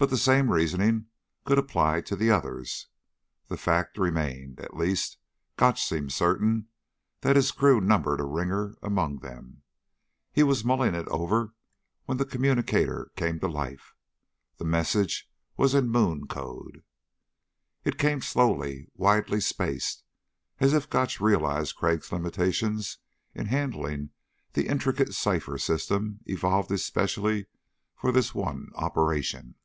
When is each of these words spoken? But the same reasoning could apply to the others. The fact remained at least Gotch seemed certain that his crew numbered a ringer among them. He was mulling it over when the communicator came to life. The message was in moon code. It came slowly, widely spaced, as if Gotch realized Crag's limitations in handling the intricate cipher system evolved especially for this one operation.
But 0.00 0.10
the 0.10 0.16
same 0.16 0.52
reasoning 0.52 1.06
could 1.44 1.58
apply 1.58 2.02
to 2.02 2.14
the 2.14 2.30
others. 2.30 2.86
The 3.48 3.56
fact 3.56 3.98
remained 3.98 4.60
at 4.60 4.76
least 4.76 5.18
Gotch 5.56 5.82
seemed 5.82 6.12
certain 6.12 6.68
that 7.22 7.34
his 7.34 7.50
crew 7.50 7.80
numbered 7.80 8.20
a 8.20 8.24
ringer 8.24 8.76
among 8.80 9.18
them. 9.18 9.62
He 10.30 10.44
was 10.44 10.64
mulling 10.64 10.94
it 10.94 11.08
over 11.08 11.52
when 12.04 12.16
the 12.16 12.24
communicator 12.24 13.10
came 13.16 13.40
to 13.40 13.48
life. 13.48 13.92
The 14.58 14.64
message 14.64 15.28
was 15.56 15.74
in 15.74 15.88
moon 15.88 16.28
code. 16.28 16.84
It 17.82 17.98
came 17.98 18.20
slowly, 18.20 18.86
widely 18.94 19.40
spaced, 19.40 20.04
as 20.60 20.74
if 20.74 20.88
Gotch 20.88 21.20
realized 21.20 21.74
Crag's 21.74 22.12
limitations 22.12 22.98
in 23.34 23.46
handling 23.46 24.10
the 24.52 24.68
intricate 24.68 25.12
cipher 25.12 25.58
system 25.58 26.20
evolved 26.24 26.70
especially 26.70 27.46
for 27.96 28.12
this 28.12 28.32
one 28.32 28.68
operation. 28.76 29.56